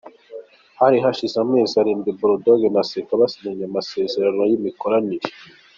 Hari 0.79 0.97
hashize 1.03 1.35
amezi 1.45 1.73
arindwi 1.81 2.11
Bull 2.17 2.33
Dogg 2.45 2.61
na 2.75 2.83
Seka 2.89 3.13
basinyanye 3.21 3.63
amasezerano 3.69 4.41
y’imikoranire. 4.49 5.27